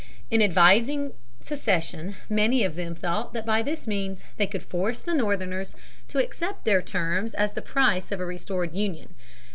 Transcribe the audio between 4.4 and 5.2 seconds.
could force the